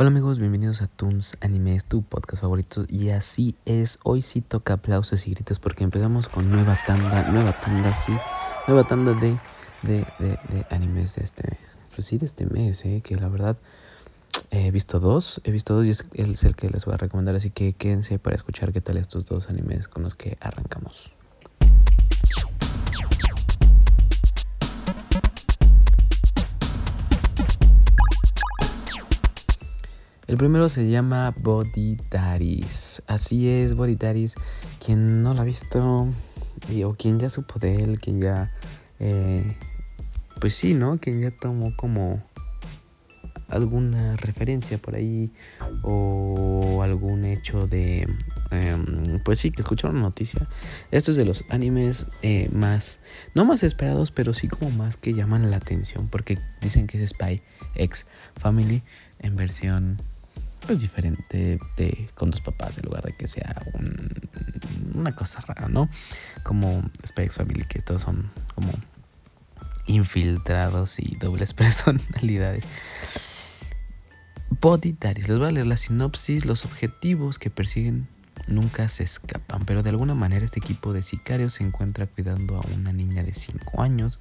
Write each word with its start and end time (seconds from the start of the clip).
Hola 0.00 0.08
amigos, 0.08 0.38
bienvenidos 0.38 0.80
a 0.80 0.86
Toons 0.86 1.36
Animes, 1.42 1.84
tu 1.84 2.00
podcast 2.00 2.40
favorito. 2.40 2.86
Y 2.88 3.10
así 3.10 3.54
es, 3.66 3.98
hoy 4.02 4.22
sí 4.22 4.40
toca 4.40 4.72
aplausos 4.72 5.26
y 5.26 5.30
gritos 5.32 5.58
porque 5.58 5.84
empezamos 5.84 6.26
con 6.26 6.50
nueva 6.50 6.78
tanda, 6.86 7.30
nueva 7.30 7.52
tanda, 7.52 7.94
sí, 7.94 8.16
nueva 8.66 8.84
tanda 8.84 9.12
de, 9.12 9.38
de, 9.82 10.06
de, 10.18 10.66
animes 10.70 11.16
de 11.16 11.24
este, 11.24 11.58
pues 11.94 12.06
sí, 12.06 12.16
de 12.16 12.24
este 12.24 12.46
mes, 12.46 12.82
eh, 12.86 13.02
que 13.04 13.14
la 13.16 13.28
verdad 13.28 13.58
he 14.50 14.70
visto 14.70 15.00
dos, 15.00 15.42
he 15.44 15.50
visto 15.50 15.74
dos 15.74 15.84
y 15.84 15.90
es, 15.90 16.06
es 16.14 16.44
el 16.44 16.56
que 16.56 16.70
les 16.70 16.86
voy 16.86 16.94
a 16.94 16.96
recomendar, 16.96 17.34
así 17.34 17.50
que 17.50 17.74
quédense 17.74 18.18
para 18.18 18.36
escuchar 18.36 18.72
qué 18.72 18.80
tal 18.80 18.96
estos 18.96 19.26
dos 19.26 19.50
animes 19.50 19.86
con 19.86 20.02
los 20.02 20.14
que 20.16 20.38
arrancamos. 20.40 21.12
El 30.30 30.36
primero 30.36 30.68
se 30.68 30.88
llama 30.88 31.34
Daddies. 31.42 33.02
Así 33.08 33.48
es, 33.48 33.76
Daddies. 33.76 34.36
Quien 34.78 35.24
no 35.24 35.34
lo 35.34 35.40
ha 35.40 35.44
visto, 35.44 36.06
o 36.84 36.94
quien 36.94 37.18
ya 37.18 37.28
supo 37.28 37.58
de 37.58 37.82
él, 37.82 37.98
quien 37.98 38.20
ya. 38.20 38.52
Eh, 39.00 39.56
pues 40.40 40.54
sí, 40.54 40.74
¿no? 40.74 41.00
Quien 41.00 41.20
ya 41.20 41.32
tomó 41.32 41.76
como 41.76 42.22
alguna 43.48 44.14
referencia 44.18 44.78
por 44.78 44.94
ahí 44.94 45.32
o 45.82 46.80
algún 46.84 47.24
hecho 47.24 47.66
de 47.66 48.06
em, 48.52 49.18
pues 49.24 49.40
sí 49.40 49.50
que 49.50 49.62
escucharon 49.62 50.00
noticia 50.00 50.46
esto 50.92 51.10
es 51.10 51.16
de 51.16 51.24
los 51.24 51.44
animes 51.48 52.06
eh, 52.22 52.48
más 52.52 53.00
no 53.34 53.44
más 53.44 53.64
esperados 53.64 54.12
pero 54.12 54.34
sí 54.34 54.46
como 54.46 54.70
más 54.70 54.96
que 54.96 55.14
llaman 55.14 55.50
la 55.50 55.56
atención 55.56 56.06
porque 56.06 56.38
dicen 56.60 56.86
que 56.86 57.02
es 57.02 57.10
Spy 57.10 57.42
X 57.74 58.06
Family 58.36 58.84
en 59.18 59.34
versión 59.34 60.00
pues 60.66 60.80
diferente 60.80 61.58
de 61.76 62.08
con 62.14 62.30
tus 62.30 62.40
papás 62.40 62.78
en 62.78 62.84
lugar 62.84 63.04
de 63.04 63.12
que 63.12 63.28
sea 63.28 63.62
una 64.94 65.14
cosa 65.14 65.40
rara, 65.40 65.68
¿no? 65.68 65.88
Como 66.42 66.90
Space 67.02 67.30
Family, 67.30 67.64
que 67.64 67.80
todos 67.80 68.02
son 68.02 68.30
como 68.54 68.72
infiltrados 69.86 70.98
y 70.98 71.16
dobles 71.16 71.52
personalidades. 71.54 72.64
Body 74.60 74.96
Daddies, 74.98 75.28
les 75.28 75.38
voy 75.38 75.48
a 75.48 75.52
leer 75.52 75.66
la 75.66 75.76
sinopsis, 75.76 76.44
los 76.44 76.64
objetivos 76.64 77.38
que 77.38 77.50
persiguen 77.50 78.08
nunca 78.48 78.88
se 78.88 79.04
escapan, 79.04 79.64
pero 79.64 79.82
de 79.82 79.90
alguna 79.90 80.14
manera 80.14 80.44
este 80.44 80.60
equipo 80.60 80.92
de 80.92 81.02
sicarios 81.02 81.54
se 81.54 81.64
encuentra 81.64 82.06
cuidando 82.06 82.56
a 82.56 82.62
una 82.74 82.92
niña 82.92 83.22
de 83.22 83.34
5 83.34 83.82
años 83.82 84.18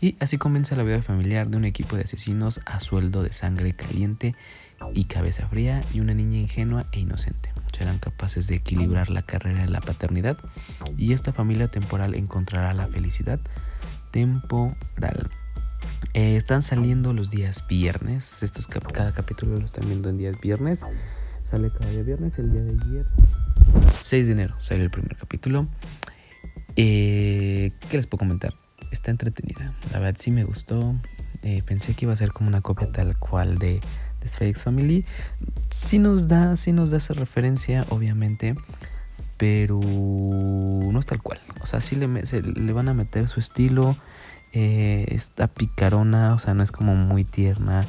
y 0.00 0.16
así 0.20 0.38
comienza 0.38 0.76
la 0.76 0.82
vida 0.82 1.02
familiar 1.02 1.48
de 1.48 1.56
un 1.56 1.64
equipo 1.64 1.96
de 1.96 2.02
asesinos 2.02 2.60
a 2.66 2.80
sueldo 2.80 3.22
de 3.22 3.32
sangre 3.32 3.74
caliente 3.74 4.34
y 4.94 5.04
cabeza 5.04 5.48
fría 5.48 5.82
y 5.92 6.00
una 6.00 6.14
niña 6.14 6.38
ingenua 6.38 6.86
e 6.92 7.00
inocente. 7.00 7.52
Serán 7.72 7.98
capaces 7.98 8.46
de 8.46 8.56
equilibrar 8.56 9.10
la 9.10 9.22
carrera 9.22 9.60
de 9.60 9.68
la 9.68 9.80
paternidad 9.80 10.38
y 10.96 11.12
esta 11.12 11.32
familia 11.32 11.68
temporal 11.68 12.14
encontrará 12.14 12.74
la 12.74 12.88
felicidad 12.88 13.40
temporal. 14.10 15.30
Eh, 16.14 16.36
están 16.36 16.62
saliendo 16.62 17.12
los 17.12 17.30
días 17.30 17.64
viernes. 17.68 18.42
Estos 18.42 18.66
cada 18.66 19.12
capítulo 19.12 19.56
lo 19.56 19.64
están 19.64 19.86
viendo 19.86 20.08
en 20.08 20.18
días 20.18 20.40
viernes. 20.40 20.80
Sale 21.48 21.70
cada 21.70 21.90
día 21.90 22.02
viernes, 22.02 22.38
el 22.38 22.52
día 22.52 22.62
de 22.62 22.70
ayer. 22.70 23.06
6 24.02 24.26
de 24.26 24.32
enero 24.32 24.56
sale 24.60 24.82
el 24.82 24.90
primer 24.90 25.16
capítulo. 25.16 25.68
Eh, 26.76 27.72
¿Qué 27.88 27.96
les 27.96 28.06
puedo 28.06 28.20
comentar? 28.20 28.54
Está 28.90 29.10
entretenida. 29.10 29.72
La 29.92 29.98
verdad 29.98 30.18
sí 30.18 30.30
me 30.30 30.44
gustó. 30.44 30.94
Eh, 31.42 31.62
pensé 31.64 31.94
que 31.94 32.04
iba 32.04 32.12
a 32.12 32.16
ser 32.16 32.32
como 32.32 32.48
una 32.48 32.60
copia 32.60 32.90
tal 32.92 33.16
cual 33.18 33.58
de 33.58 33.80
de 34.20 34.28
Spy 34.28 34.54
Family, 34.54 35.04
sí 35.70 35.98
nos 35.98 36.28
da, 36.28 36.56
sí 36.56 36.72
nos 36.72 36.90
da 36.90 36.98
esa 36.98 37.14
referencia, 37.14 37.84
obviamente, 37.88 38.54
pero 39.36 39.80
no 39.80 41.00
es 41.00 41.06
tal 41.06 41.22
cual. 41.22 41.40
O 41.60 41.66
sea, 41.66 41.80
sí 41.80 41.96
le, 41.96 42.06
van 42.72 42.88
a 42.88 42.94
meter 42.94 43.28
su 43.28 43.40
estilo, 43.40 43.96
eh, 44.52 45.06
está 45.08 45.48
picarona, 45.48 46.34
o 46.34 46.38
sea, 46.38 46.54
no 46.54 46.62
es 46.62 46.72
como 46.72 46.94
muy 46.94 47.24
tierna 47.24 47.84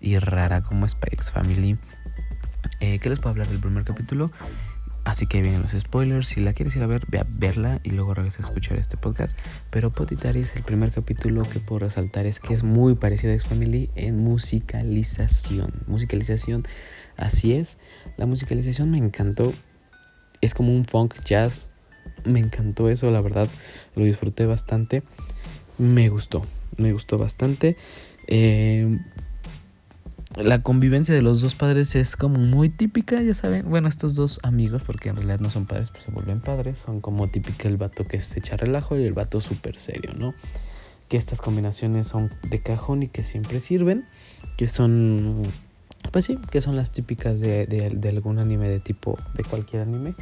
y 0.00 0.18
rara 0.18 0.62
como 0.62 0.88
Spy 0.88 1.16
Family. 1.16 1.76
Eh, 2.80 2.98
¿Qué 3.00 3.08
les 3.08 3.18
puedo 3.18 3.30
hablar 3.30 3.48
del 3.48 3.60
primer 3.60 3.84
capítulo? 3.84 4.30
Así 5.04 5.26
que 5.26 5.42
vienen 5.42 5.62
los 5.62 5.72
spoilers. 5.72 6.28
Si 6.28 6.40
la 6.40 6.52
quieres 6.52 6.76
ir 6.76 6.82
a 6.82 6.86
ver, 6.86 7.04
ve 7.08 7.18
a 7.18 7.26
verla 7.28 7.80
y 7.82 7.90
luego 7.90 8.14
regresa 8.14 8.42
a 8.42 8.46
escuchar 8.46 8.78
este 8.78 8.96
podcast. 8.96 9.36
Pero 9.70 9.90
Potitaris, 9.90 10.54
el 10.54 10.62
primer 10.62 10.92
capítulo 10.92 11.42
que 11.42 11.58
puedo 11.58 11.80
resaltar 11.80 12.26
es 12.26 12.38
que 12.38 12.54
es 12.54 12.62
muy 12.62 12.94
parecido 12.94 13.32
a 13.32 13.34
X-Family 13.34 13.90
en 13.96 14.18
musicalización. 14.18 15.72
Musicalización, 15.88 16.64
así 17.16 17.54
es. 17.54 17.78
La 18.16 18.26
musicalización 18.26 18.90
me 18.90 18.98
encantó. 18.98 19.52
Es 20.40 20.54
como 20.54 20.72
un 20.72 20.84
funk 20.84 21.16
jazz. 21.24 21.68
Me 22.24 22.38
encantó 22.38 22.88
eso, 22.88 23.10
la 23.10 23.20
verdad. 23.20 23.48
Lo 23.96 24.04
disfruté 24.04 24.46
bastante. 24.46 25.02
Me 25.78 26.10
gustó. 26.10 26.46
Me 26.76 26.92
gustó 26.92 27.18
bastante. 27.18 27.76
Eh, 28.28 28.98
la 30.36 30.62
convivencia 30.62 31.14
de 31.14 31.22
los 31.22 31.40
dos 31.40 31.54
padres 31.54 31.94
es 31.94 32.16
como 32.16 32.38
muy 32.38 32.68
típica, 32.68 33.20
ya 33.22 33.34
saben. 33.34 33.68
Bueno, 33.68 33.88
estos 33.88 34.14
dos 34.14 34.40
amigos, 34.42 34.82
porque 34.82 35.10
en 35.10 35.16
realidad 35.16 35.40
no 35.40 35.50
son 35.50 35.66
padres, 35.66 35.90
pero 35.90 36.04
se 36.04 36.10
vuelven 36.10 36.40
padres, 36.40 36.78
son 36.78 37.00
como 37.00 37.28
típica 37.28 37.68
el 37.68 37.76
vato 37.76 38.06
que 38.06 38.20
se 38.20 38.38
echa 38.38 38.56
relajo 38.56 38.96
y 38.96 39.04
el 39.04 39.12
vato 39.12 39.40
súper 39.40 39.78
serio, 39.78 40.12
¿no? 40.16 40.34
Que 41.08 41.16
estas 41.16 41.40
combinaciones 41.40 42.06
son 42.06 42.30
de 42.48 42.62
cajón 42.62 43.02
y 43.02 43.08
que 43.08 43.22
siempre 43.24 43.60
sirven, 43.60 44.04
que 44.56 44.68
son, 44.68 45.42
pues 46.10 46.24
sí, 46.24 46.38
que 46.50 46.60
son 46.60 46.76
las 46.76 46.92
típicas 46.92 47.40
de, 47.40 47.66
de 47.66 48.08
algún 48.08 48.38
anime 48.38 48.68
de 48.68 48.80
tipo, 48.80 49.18
de 49.34 49.44
cualquier 49.44 49.82
anime 49.82 50.14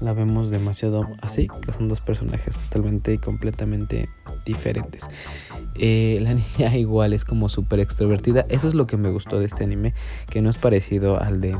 la 0.00 0.12
vemos 0.12 0.50
demasiado 0.50 1.08
así, 1.20 1.48
que 1.64 1.72
son 1.72 1.88
dos 1.88 2.00
personajes 2.00 2.56
totalmente 2.56 3.14
y 3.14 3.18
completamente 3.18 4.08
diferentes. 4.44 5.04
Eh, 5.74 6.18
la 6.22 6.34
niña 6.58 6.76
igual 6.76 7.12
es 7.12 7.24
como 7.24 7.48
súper 7.48 7.80
extrovertida, 7.80 8.46
eso 8.48 8.68
es 8.68 8.74
lo 8.74 8.86
que 8.86 8.96
me 8.96 9.10
gustó 9.10 9.38
de 9.38 9.46
este 9.46 9.64
anime, 9.64 9.94
que 10.28 10.42
no 10.42 10.50
es 10.50 10.58
parecido 10.58 11.20
al 11.20 11.40
de 11.40 11.56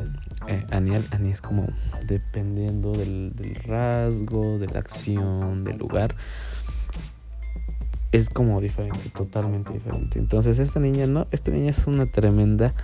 eh, 0.48 0.66
Aniel, 0.70 1.04
es 1.30 1.40
como 1.40 1.66
dependiendo 2.06 2.92
del, 2.92 3.32
del 3.34 3.54
rasgo, 3.54 4.58
de 4.58 4.66
la 4.66 4.80
acción, 4.80 5.64
del 5.64 5.78
lugar 5.78 6.16
es 8.12 8.28
como 8.28 8.60
diferente, 8.60 9.08
totalmente 9.16 9.72
diferente. 9.72 10.18
Entonces 10.18 10.58
esta 10.58 10.78
niña 10.78 11.06
no, 11.06 11.26
esta 11.30 11.50
niña 11.50 11.70
es 11.70 11.86
una 11.86 12.06
tremenda 12.06 12.74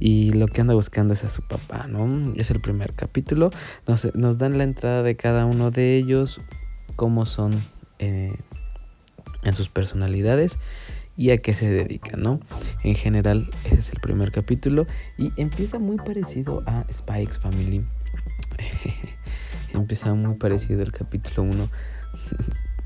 y 0.00 0.32
lo 0.32 0.48
que 0.48 0.62
anda 0.62 0.74
buscando 0.74 1.12
es 1.12 1.22
a 1.24 1.30
su 1.30 1.42
papá, 1.42 1.86
¿no? 1.86 2.32
Es 2.34 2.50
el 2.50 2.60
primer 2.60 2.94
capítulo. 2.94 3.50
Nos, 3.86 4.38
dan 4.38 4.56
la 4.56 4.64
entrada 4.64 5.02
de 5.02 5.14
cada 5.14 5.44
uno 5.44 5.70
de 5.70 5.96
ellos, 5.96 6.40
cómo 6.96 7.26
son 7.26 7.52
eh, 7.98 8.34
en 9.42 9.52
sus 9.52 9.68
personalidades 9.68 10.58
y 11.18 11.30
a 11.30 11.38
qué 11.38 11.52
se 11.52 11.70
dedican, 11.70 12.22
¿no? 12.22 12.40
En 12.82 12.94
general, 12.94 13.50
ese 13.66 13.74
es 13.74 13.92
el 13.92 14.00
primer 14.00 14.32
capítulo 14.32 14.86
y 15.18 15.32
empieza 15.36 15.78
muy 15.78 15.98
parecido 15.98 16.62
a 16.66 16.86
Spikes 16.90 17.38
Family. 17.38 17.84
empieza 19.74 20.14
muy 20.14 20.36
parecido 20.36 20.82
el 20.82 20.92
capítulo 20.92 21.42
1. 21.42 21.68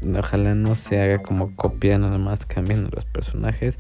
Ojalá 0.19 0.55
no 0.55 0.75
se 0.75 1.01
haga 1.01 1.23
como 1.23 1.55
copia, 1.55 1.97
nada 1.97 2.19
más 2.19 2.45
cambian 2.45 2.91
los 2.93 3.05
personajes. 3.05 3.79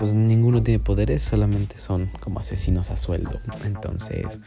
Pues 0.00 0.14
ninguno 0.14 0.62
tiene 0.62 0.82
poderes, 0.82 1.22
solamente 1.22 1.76
son 1.76 2.10
como 2.20 2.40
asesinos 2.40 2.90
a 2.90 2.96
sueldo. 2.96 3.38
Entonces, 3.66 4.40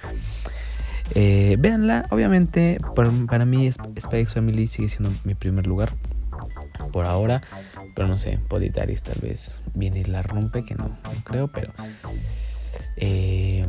eh, 1.14 1.58
véanla. 1.60 2.08
Obviamente, 2.10 2.80
para, 2.96 3.46
mí, 3.46 3.72
Spy 3.72 4.26
Family 4.26 4.66
sigue 4.66 4.90
siendo 4.90 5.12
mi 5.24 5.36
primer 5.36 5.68
lugar 5.68 5.94
por 6.92 7.06
ahora. 7.06 7.42
Pero 7.96 8.08
no 8.08 8.18
sé, 8.18 8.40
Poditaris 8.48 9.04
tal 9.04 9.20
vez 9.22 9.62
viene 9.76 10.00
y 10.00 10.06
la 10.06 10.24
rompe, 10.24 10.66
que 10.66 10.74
no, 10.74 10.86
no 10.88 11.24
creo, 11.24 11.48
pero. 11.50 11.72
Eh, 12.98 13.64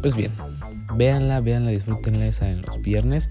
pues 0.00 0.14
bien, 0.14 0.30
véanla, 0.94 1.40
véanla, 1.40 1.72
disfrútenla 1.72 2.24
esa 2.24 2.48
en 2.48 2.62
los 2.62 2.80
viernes. 2.80 3.30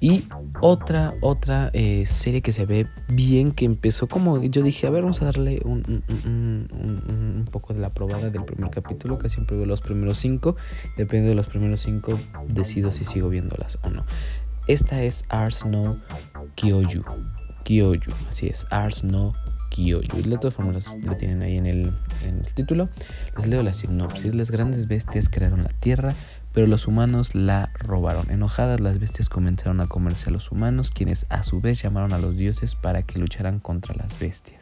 Y 0.00 0.24
otra, 0.60 1.14
otra 1.20 1.70
eh, 1.72 2.06
serie 2.06 2.40
que 2.40 2.52
se 2.52 2.66
ve 2.66 2.86
bien, 3.08 3.50
que 3.52 3.64
empezó 3.64 4.06
como 4.06 4.40
yo 4.42 4.62
dije, 4.62 4.86
a 4.86 4.90
ver, 4.90 5.02
vamos 5.02 5.20
a 5.22 5.26
darle 5.26 5.60
un, 5.64 6.04
un, 6.24 7.44
poco 7.50 7.74
de 7.74 7.80
la 7.80 7.90
probada 7.90 8.30
del 8.30 8.44
primer 8.44 8.70
capítulo, 8.70 9.18
que 9.18 9.28
siempre 9.28 9.56
veo 9.56 9.66
los 9.66 9.80
primeros 9.80 10.18
cinco. 10.18 10.56
Depende 10.96 11.30
de 11.30 11.34
los 11.34 11.46
primeros 11.46 11.80
cinco, 11.80 12.18
decido 12.46 12.92
si 12.92 13.04
sigo 13.04 13.28
viéndolas 13.28 13.78
o 13.82 13.90
no. 13.90 14.04
Esta 14.68 15.02
es 15.02 15.24
Ars 15.30 15.64
No 15.64 15.98
Kyoju. 16.54 17.02
Kyoju, 17.64 18.12
así 18.28 18.48
es, 18.48 18.66
Ars 18.70 19.02
No 19.02 19.32
Kyoju. 19.70 20.22
De 20.22 20.38
todas 20.38 20.54
formas 20.54 20.96
lo 21.02 21.16
tienen 21.16 21.42
ahí 21.42 21.56
en 21.56 21.66
el, 21.66 21.92
en 22.24 22.38
el 22.38 22.54
título. 22.54 22.88
Les 23.36 23.46
leo 23.46 23.62
la 23.62 23.72
sinopsis. 23.72 24.34
Las 24.34 24.50
grandes 24.50 24.86
bestias 24.86 25.28
crearon 25.28 25.64
la 25.64 25.70
tierra 25.80 26.14
pero 26.58 26.66
los 26.66 26.88
humanos 26.88 27.36
la 27.36 27.70
robaron. 27.78 28.32
Enojadas, 28.32 28.80
las 28.80 28.98
bestias 28.98 29.28
comenzaron 29.28 29.80
a 29.80 29.86
comerse 29.86 30.28
a 30.28 30.32
los 30.32 30.50
humanos, 30.50 30.90
quienes 30.90 31.24
a 31.28 31.44
su 31.44 31.60
vez 31.60 31.80
llamaron 31.80 32.12
a 32.12 32.18
los 32.18 32.36
dioses 32.36 32.74
para 32.74 33.04
que 33.04 33.20
lucharan 33.20 33.60
contra 33.60 33.94
las 33.94 34.18
bestias. 34.18 34.60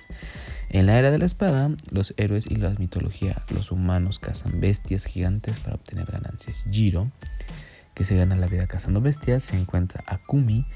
En 0.69 0.85
la 0.85 0.99
era 0.99 1.11
de 1.11 1.17
la 1.17 1.25
espada, 1.25 1.71
los 1.89 2.13
héroes 2.19 2.51
y 2.51 2.57
la 2.57 2.69
mitología, 2.73 3.43
los 3.49 3.73
humanos 3.73 4.19
cazan 4.19 4.61
bestias 4.61 5.07
gigantes 5.07 5.59
para 5.61 5.77
obtener 5.77 6.05
ganancias. 6.13 6.65
Jiro, 6.71 7.11
que 7.95 8.05
se 8.05 8.15
gana 8.15 8.37
la 8.37 8.47
vida 8.47 8.67
cazando 8.67 9.01
bestias, 9.01 9.45
se 9.45 9.59
encuentra 9.59 10.05
a 10.07 10.19
Kumi, 10.19 10.67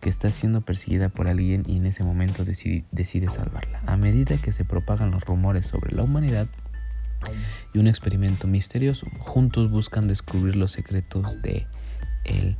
que 0.00 0.10
está 0.10 0.30
siendo 0.30 0.60
perseguida 0.60 1.08
por 1.08 1.26
alguien 1.26 1.62
y 1.66 1.78
en 1.78 1.86
ese 1.86 2.04
momento 2.04 2.44
decide, 2.44 2.84
decide 2.92 3.30
salvarla. 3.30 3.80
A 3.86 3.96
medida 3.96 4.36
que 4.36 4.52
se 4.52 4.66
propagan 4.66 5.10
los 5.10 5.24
rumores 5.24 5.66
sobre 5.66 5.96
la 5.96 6.02
humanidad 6.02 6.48
y 7.72 7.78
un 7.78 7.86
experimento 7.86 8.46
misterioso, 8.46 9.06
juntos 9.18 9.70
buscan 9.70 10.08
descubrir 10.08 10.56
los 10.56 10.72
secretos 10.72 11.40
de 11.42 11.66
el 12.24 12.56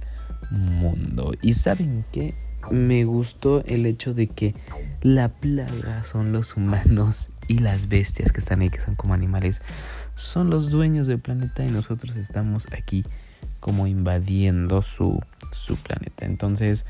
mundo. 0.51 1.33
Y 1.43 1.55
saben 1.55 2.05
que 2.13 2.35
me 2.71 3.05
gustó 3.05 3.65
el 3.67 3.87
hecho 3.87 4.15
de 4.15 4.27
que 4.29 4.55
la 5.03 5.29
plaga 5.29 6.05
son 6.05 6.33
los 6.33 6.57
humanos 6.57 7.29
y 7.49 7.59
las 7.59 7.89
bestias 7.89 8.33
que 8.33 8.41
están 8.41 8.61
ahí, 8.61 8.71
que 8.71 8.81
son 8.81 8.97
como 8.97 9.15
animales, 9.15 9.61
son 10.15 10.51
los 10.51 10.71
dueños 10.71 11.07
del 11.07 11.21
planeta 11.21 11.65
y 11.65 11.71
nosotros 11.71 12.17
estamos 12.17 12.67
aquí 12.73 13.05
como 13.61 13.87
invadiendo 13.87 14.83
su, 14.83 15.21
su 15.53 15.77
planeta. 15.77 16.27
Entonces, 16.27 16.85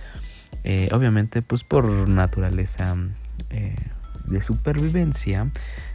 eh, 0.65 0.89
obviamente, 0.93 1.43
pues 1.43 1.65
por 1.65 2.09
naturaleza 2.09 2.97
eh, 3.51 3.77
de 4.27 4.41
supervivencia, 4.41 5.51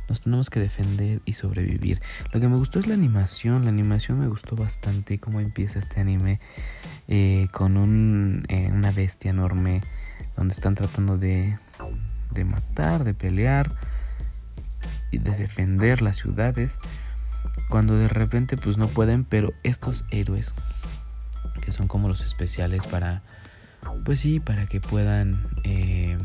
nos 0.10 0.22
tenemos 0.22 0.50
que 0.50 0.60
defender 0.60 1.22
y 1.25 1.33
sobrevivir. 1.33 2.01
Lo 2.33 2.39
que 2.39 2.48
me 2.48 2.57
gustó 2.57 2.80
es 2.80 2.88
la 2.88 2.94
animación. 2.94 3.63
La 3.63 3.69
animación 3.69 4.19
me 4.19 4.28
gustó 4.28 4.56
bastante. 4.56 5.19
Cómo 5.19 5.39
empieza 5.39 5.80
este 5.80 6.01
anime 6.01 6.39
eh, 7.07 7.48
con 7.51 7.78
un, 7.78 8.45
una 8.50 8.92
bestia 8.92 9.31
enorme 9.31 9.81
donde 10.36 10.54
están 10.54 10.75
tratando 10.75 11.18
de, 11.18 11.57
de 12.31 12.45
matar, 12.45 13.04
de 13.04 13.13
pelear 13.13 13.75
y 15.12 15.19
de 15.19 15.31
defender 15.31 16.01
las 16.01 16.18
ciudades. 16.18 16.78
Cuando 17.69 17.98
de 17.98 18.07
repente 18.07 18.57
pues 18.57 18.78
no 18.78 18.88
pueden, 18.88 19.24
pero 19.24 19.54
estos 19.63 20.06
héroes 20.12 20.54
que 21.62 21.72
son 21.72 21.88
como 21.88 22.07
los 22.07 22.22
especiales 22.22 22.88
para 22.88 23.24
pues 24.06 24.19
sí, 24.19 24.39
para 24.39 24.68
que 24.68 24.80
puedan 24.80 25.48
eh, 25.63 26.18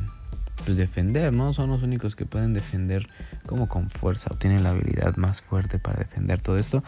pues 0.65 0.77
defender, 0.77 1.33
¿no? 1.33 1.53
Son 1.53 1.71
los 1.71 1.83
únicos 1.83 2.17
que 2.17 2.27
pueden 2.27 2.53
defender 2.53 3.09
como 3.47 3.69
con 3.69 3.91
fuerza 3.91 4.31
o 4.33 4.37
tienen 4.37 4.63
la 4.63 4.71
habilidad 4.71 5.17
más 5.17 5.43
fuerte 5.43 5.79
para 5.79 5.99
defender 5.99 6.41
todo 6.41 6.59
esto. 6.59 6.83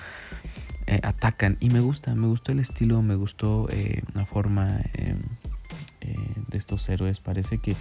Eh, 0.86 1.00
atacan 1.02 1.58
y 1.60 1.70
me 1.70 1.80
gusta, 1.80 2.14
me 2.14 2.26
gustó 2.26 2.52
el 2.52 2.60
estilo, 2.60 3.02
me 3.02 3.14
gustó 3.14 3.68
eh, 3.70 4.02
la 4.14 4.24
forma 4.24 4.80
de 6.48 6.58
estos 6.58 6.88
héroes. 6.88 7.20
Parece 7.20 7.58
que 7.58 7.76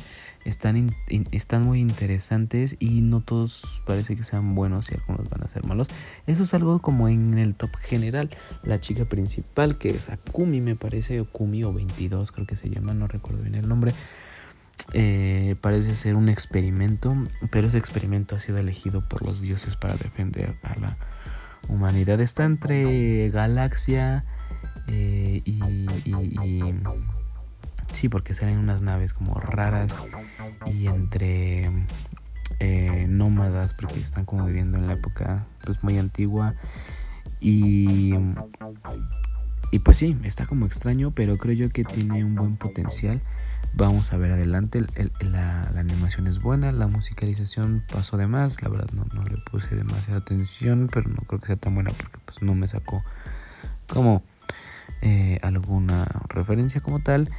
están, 0.45 0.95
están 1.31 1.63
muy 1.63 1.80
interesantes 1.80 2.75
y 2.80 3.01
no 3.01 3.22
todos 3.22 3.81
parece 3.86 4.16
que 4.16 4.24
sean 4.24 4.56
buenos 4.56 4.92
y 4.92 4.95
algunos 4.95 5.30
van 5.30 5.44
a 5.44 5.48
ser 5.48 5.66
malos. 5.66 5.88
Eso 6.25 6.44
es 6.44 6.54
algo 6.54 6.80
como 6.80 7.07
en 7.07 7.38
el 7.38 7.56
top 7.56 7.75
general. 7.78 8.30
La 8.63 8.80
chica 8.80 9.06
principal, 9.06 9.78
que 9.78 9.89
es 9.89 10.10
Akumi, 10.10 10.62
me 10.62 10.75
parece, 10.75 11.19
o 11.19 11.25
Kumi 11.25 11.63
o 11.63 11.74
22, 11.74 12.31
creo 12.31 12.48
que 12.48 12.56
se 12.56 12.69
llama, 12.69 12.94
no 12.94 13.07
recuerdo 13.07 13.42
bien 13.44 13.56
el 13.56 13.68
nombre. 13.68 13.94
Eh, 14.94 15.56
parece 15.62 15.95
ser 15.95 16.16
un 16.16 16.30
experimento, 16.30 17.16
pero 17.51 17.68
ese 17.68 17.78
experimento 17.78 18.36
ha 18.36 18.39
sido 18.39 18.57
elegido 18.57 19.07
por 19.07 19.24
los 19.24 19.42
dioses 19.42 19.75
para 19.75 19.95
defender 19.95 20.56
a 20.63 20.80
la 20.80 20.98
humanidad. 21.68 22.22
Está 22.22 22.45
entre 22.45 23.30
galaxia 23.30 24.24
eh, 24.88 25.42
y 25.45 25.60
Sí, 27.92 28.10
porque 28.10 28.34
salen 28.34 28.60
unas 28.60 28.81
naves 28.81 29.13
como 29.13 29.39
raras 29.39 29.95
y 30.66 30.88
entre 30.88 31.72
eh, 32.60 33.06
nómadas, 33.10 33.74
porque 33.74 34.00
están 34.00 34.25
como 34.25 34.45
viviendo 34.45 34.78
en 34.78 34.88
la 34.88 34.94
época 34.94 35.48
pues 35.63 35.84
muy 35.84 35.98
antigua. 35.98 36.56
Y, 37.39 38.13
y 39.72 39.80
pues 39.80 39.98
sí, 39.98 40.18
está 40.24 40.46
como 40.46 40.66
extraño, 40.66 41.12
pero 41.12 41.38
creo 41.38 41.54
yo 41.54 41.69
que 41.69 41.84
tiene 41.84 42.24
un 42.24 42.36
buen 42.36 42.58
potencial. 42.58 43.22
Vamos 43.74 44.12
a 44.14 44.18
ver 44.18 44.31
adelante, 44.31 44.81
la, 45.19 45.64
animación 45.75 46.28
es 46.28 46.40
buena, 46.40 46.72
la 46.72 46.88
musicalización 46.88 47.84
pasó 47.92 48.18
de 48.18 48.25
más, 48.25 48.62
la 48.62 48.69
verdad 48.69 48.90
no, 48.94 49.06
no 49.14 49.24
le 49.24 49.38
puse 49.52 49.75
demasiada 49.75 50.19
atención, 50.19 50.90
pero 50.92 51.10
no 51.10 51.18
creo 51.28 51.40
que 51.40 51.48
sea 51.48 51.58
tan 51.58 51.75
buena 51.75 51.92
porque 51.92 52.18
pues 52.25 52.42
no 52.42 52.56
me 52.56 52.68
sacó 52.68 53.04
como 53.88 54.24
eh, 55.02 55.40
alguna 55.44 56.06
referencia 56.30 56.81
como 56.81 57.00
tal. 57.02 57.30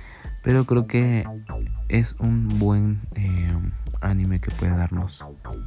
Pero 0.43 0.65
creo 0.65 0.87
que 0.87 1.27
es 1.89 2.15
un 2.21 2.49
buen 2.59 3.01
eh, 3.17 3.53
anime 4.01 4.41
que 4.41 4.51
puede 4.53 4.77
darnos 4.77 5.25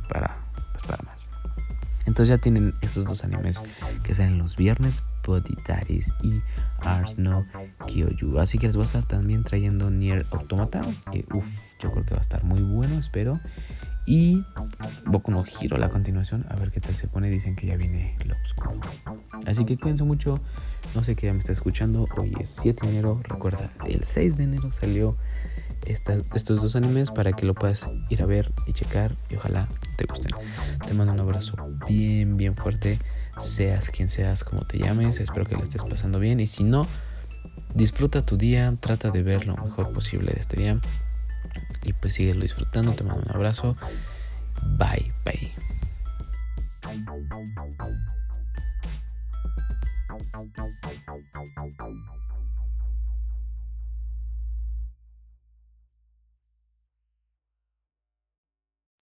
para, 0.10 0.38
pues, 0.74 0.86
para 0.86 1.04
más. 1.04 1.30
Entonces 2.06 2.30
ya 2.30 2.38
tienen 2.38 2.74
estos 2.81 3.06
dos 3.06 3.24
animes 3.24 3.62
que 4.04 4.16
salen 4.16 4.38
los 4.38 4.56
viernes, 4.56 5.04
Poditaris 5.23 6.12
y 6.23 6.41
Ars 6.79 7.18
no 7.18 7.45
Kyoju. 7.88 8.39
Así 8.39 8.57
que 8.57 8.68
les 8.68 8.75
voy 8.75 8.83
a 8.83 8.88
estar 8.88 9.03
también 9.03 9.44
trayendo 9.44 9.89
Nier 9.89 10.25
Automata, 10.31 10.81
que 11.12 11.25
uff, 11.33 11.45
yo 11.79 11.91
creo 11.91 12.06
que 12.06 12.12
va 12.12 12.19
a 12.19 12.21
estar 12.21 12.44
muy 12.44 12.62
bueno, 12.62 12.95
espero. 13.00 13.39
Y 14.06 14.44
Boku 15.06 15.31
no 15.31 15.45
Hiro 15.45 15.77
la 15.77 15.89
continuación, 15.89 16.45
a 16.50 16.56
ver 16.56 16.71
qué 16.71 16.79
tal 16.79 16.95
se 16.95 17.07
pone. 17.07 17.29
Dicen 17.29 17.56
que 17.56 17.68
ya 17.68 17.77
viene 17.77 18.18
lo 18.25 18.35
oscuro. 18.44 18.79
Así 19.45 19.63
que 19.63 19.77
cuídense 19.77 20.03
mucho. 20.03 20.39
No 20.95 21.03
sé 21.03 21.15
qué 21.15 21.27
ya 21.27 21.33
me 21.33 21.39
está 21.39 21.51
escuchando. 21.51 22.07
Hoy 22.18 22.33
es 22.39 22.50
7 22.62 22.88
de 22.88 22.94
enero. 22.94 23.21
Recuerda, 23.23 23.71
el 23.88 24.03
6 24.03 24.38
de 24.38 24.44
enero 24.45 24.71
salió 24.71 25.18
estos 25.85 26.62
dos 26.62 26.75
animes 26.75 27.12
para 27.12 27.33
que 27.33 27.45
lo 27.45 27.53
puedas 27.53 27.88
ir 28.09 28.21
a 28.21 28.25
ver 28.25 28.51
y 28.65 28.73
checar. 28.73 29.15
Y 29.29 29.35
ojalá 29.35 29.68
te 29.97 30.06
gusten. 30.06 30.31
Te 30.85 30.94
mando 30.95 31.13
un 31.13 31.19
abrazo 31.19 31.56
bien, 31.88 32.38
bien 32.38 32.56
fuerte. 32.56 32.97
Seas 33.42 33.90
quien 33.90 34.10
seas, 34.10 34.44
como 34.44 34.64
te 34.64 34.78
llames. 34.78 35.20
Espero 35.20 35.46
que 35.46 35.56
lo 35.56 35.64
estés 35.64 35.84
pasando 35.84 36.20
bien. 36.20 36.40
Y 36.40 36.48
si 36.48 36.64
no, 36.64 36.88
disfruta 37.74 38.26
tu 38.26 38.38
día. 38.38 38.74
Trata 38.80 39.12
de 39.12 39.24
ver 39.24 39.46
lo 39.46 39.58
mejor 39.58 39.92
posible 39.92 40.32
de 40.34 40.40
este 40.40 40.58
día 40.58 40.80
y 41.84 41.94
pues 41.94 42.14
síguelo 42.14 42.44
disfrutando. 42.44 42.94
Te 42.94 43.04
mando 43.04 43.24
un 43.24 43.36
abrazo. 43.36 43.76
Bye, 44.78 45.14
bye. 45.26 45.52